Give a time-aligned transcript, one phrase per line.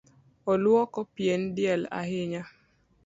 [0.53, 2.45] Oluoko pien del ahinya.